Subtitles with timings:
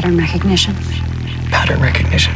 [0.00, 0.74] pattern recognition?
[1.50, 2.32] Pattern recognition.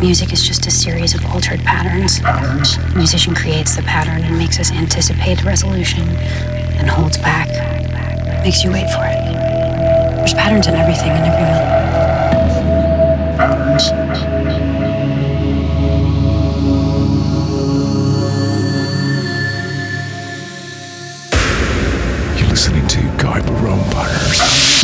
[0.00, 2.20] Music is just a series of altered patterns.
[2.20, 6.02] The musician creates the pattern and makes us anticipate resolution
[6.80, 7.46] and holds back,
[8.42, 9.22] makes you wait for it.
[10.16, 11.62] There's patterns in everything and everyone.
[13.38, 13.92] Patterns.
[22.50, 24.77] listening to Guy Barone.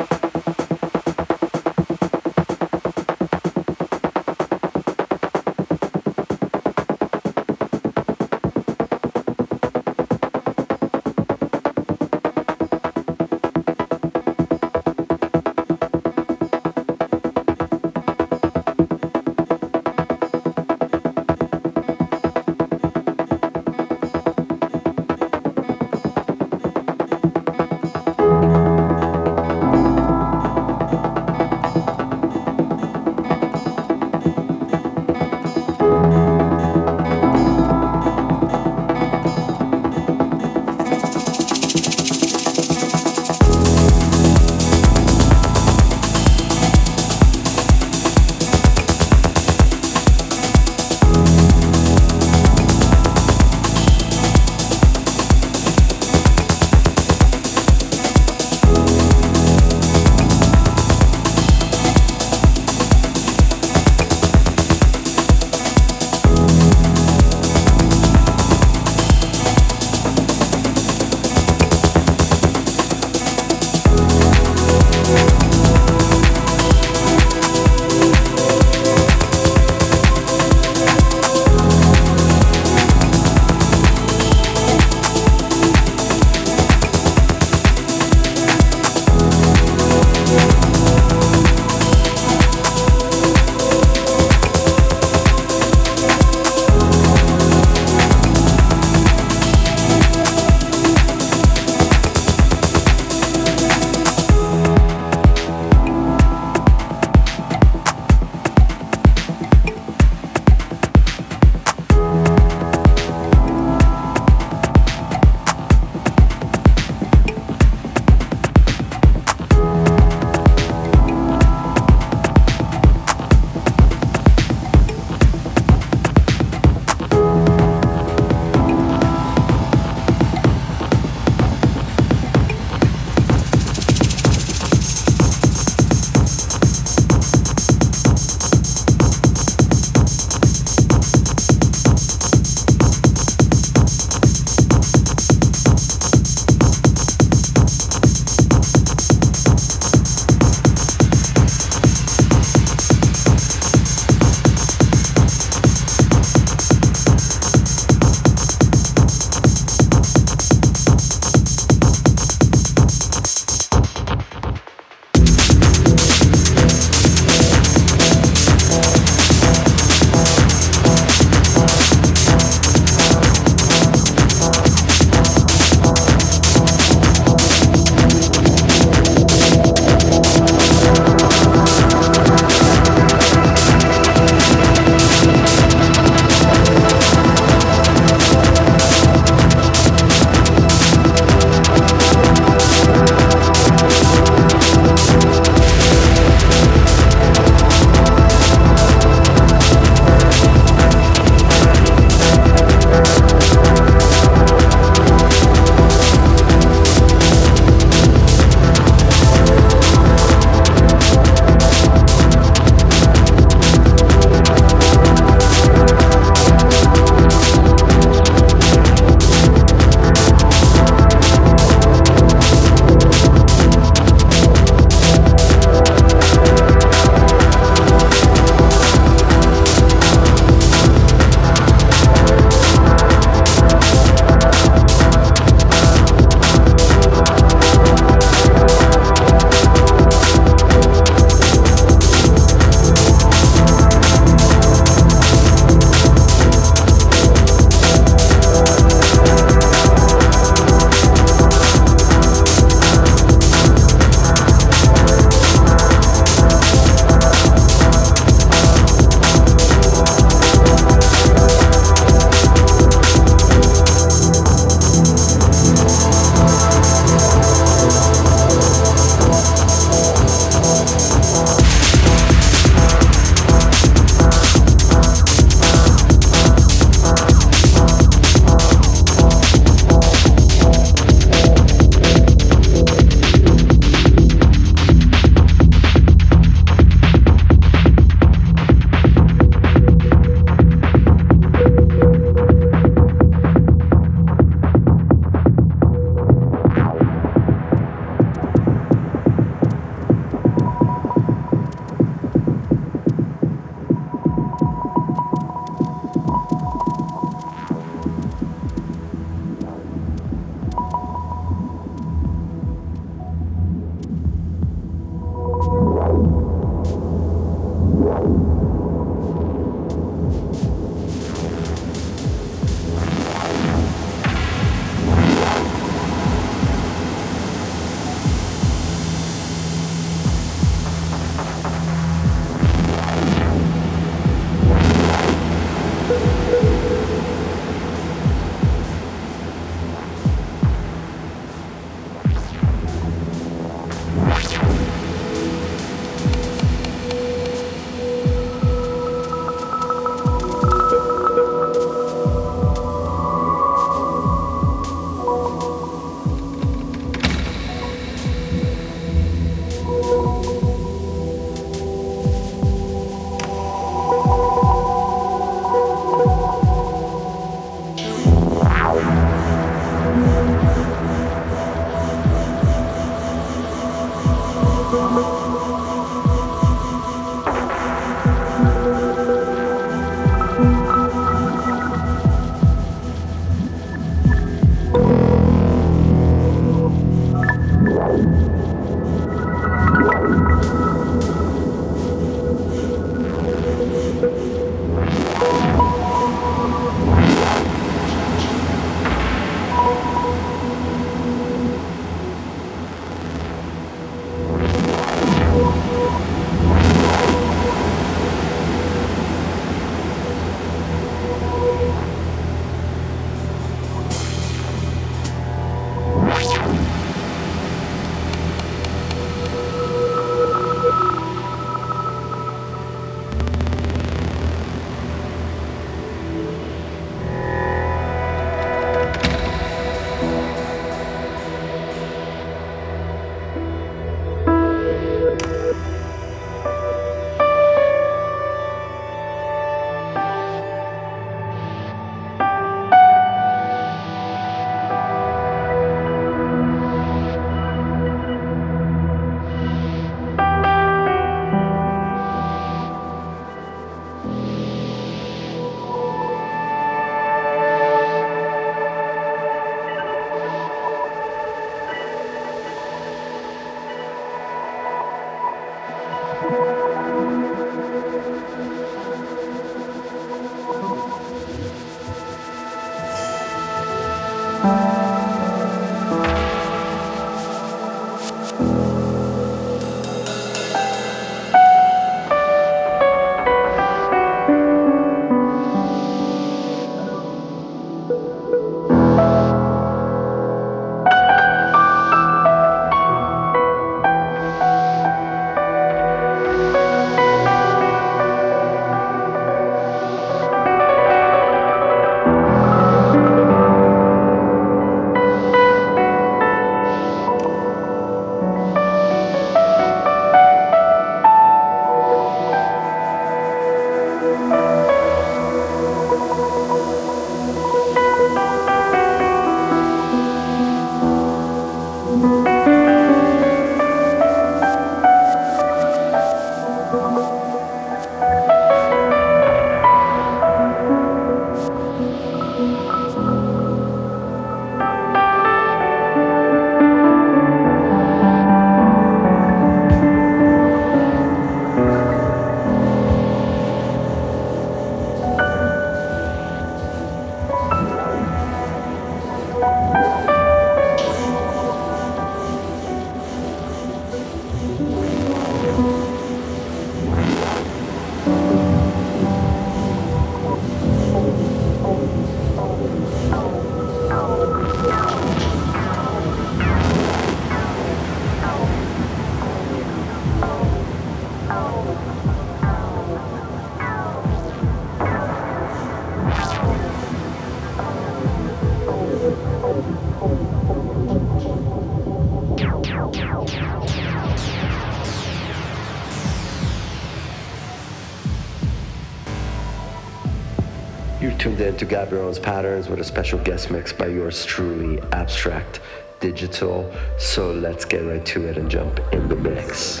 [591.78, 595.80] To Gabrion's Patterns with a special guest mix by yours truly, Abstract
[596.18, 596.92] Digital.
[597.18, 600.00] So let's get right to it and jump in the mix.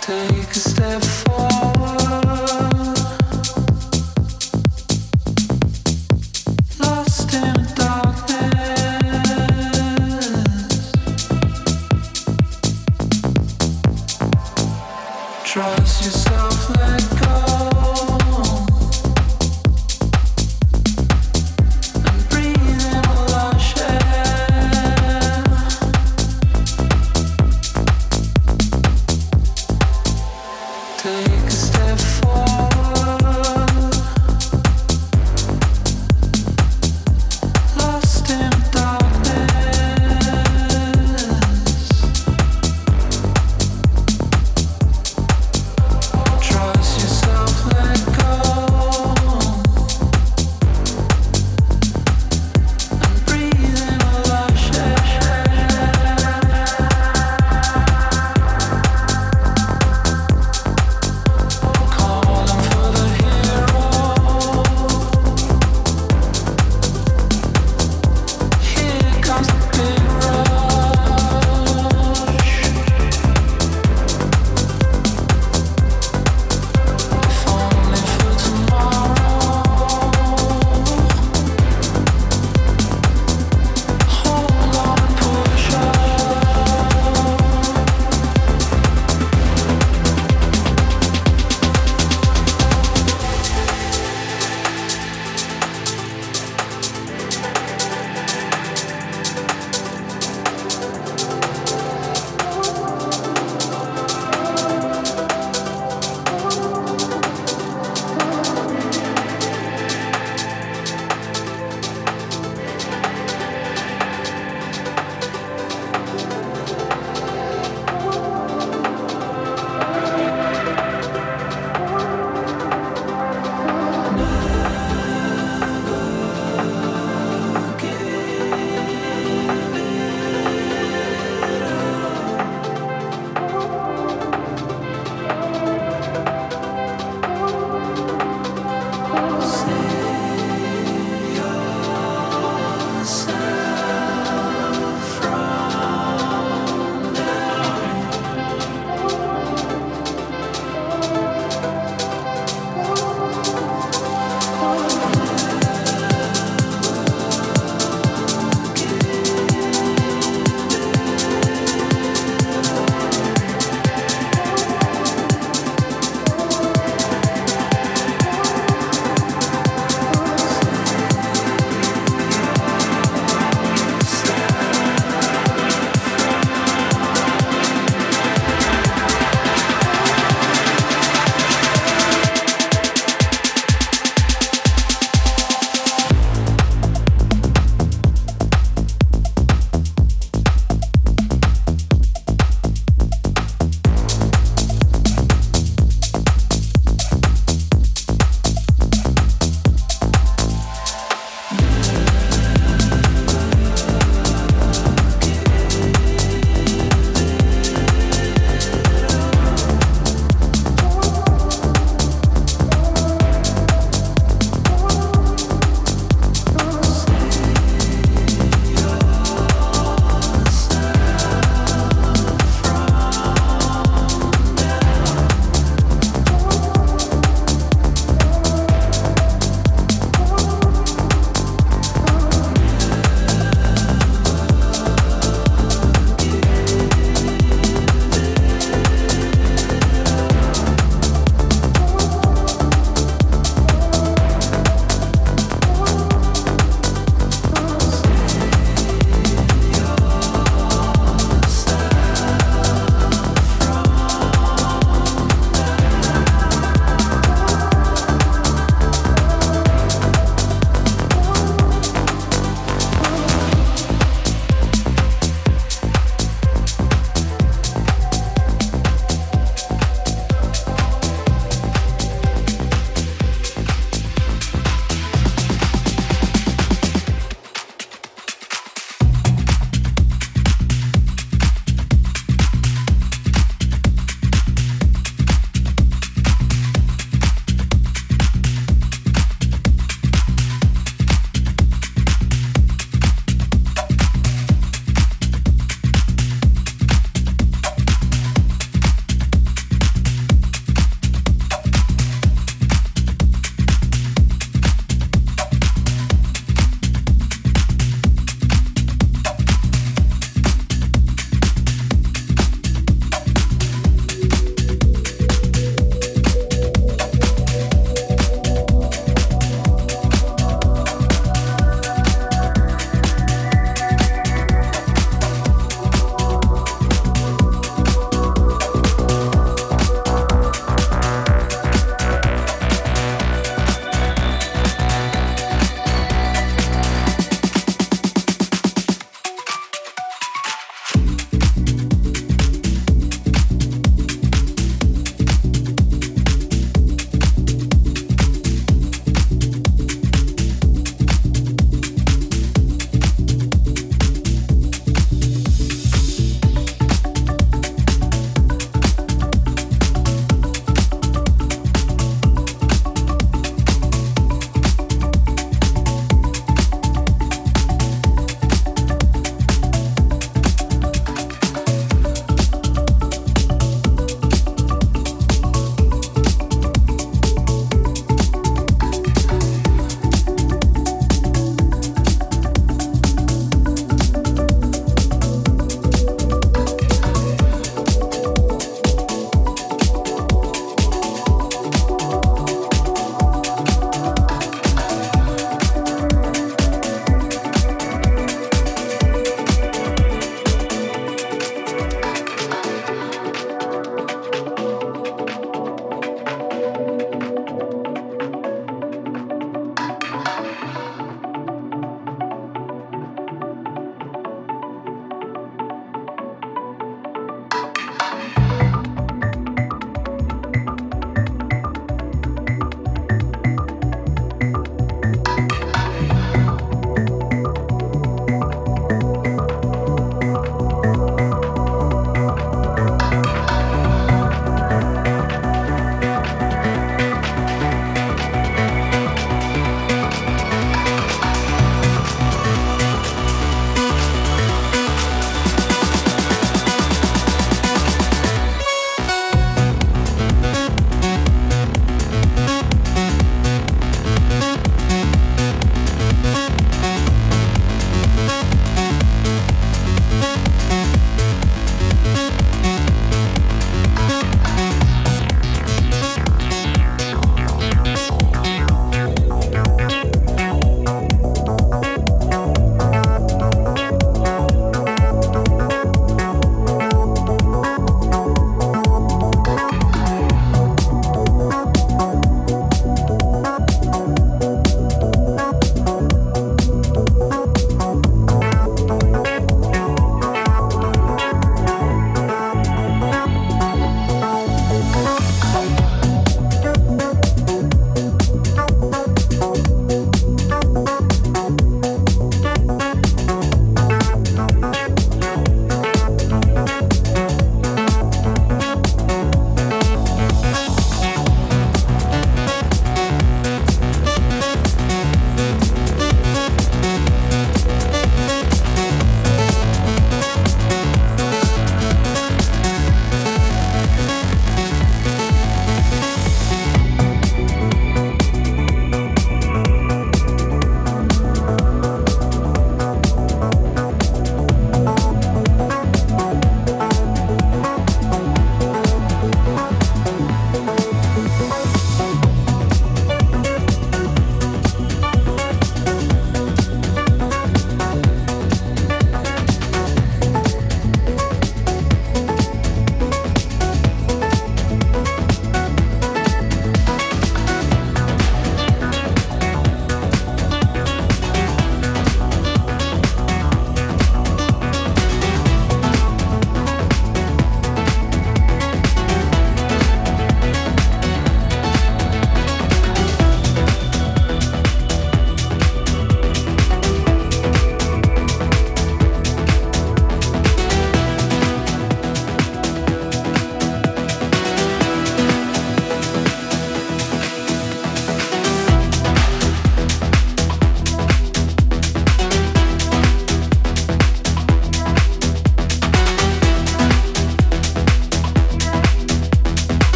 [0.00, 1.35] Take a step forward.
[15.56, 17.05] Trust yourself like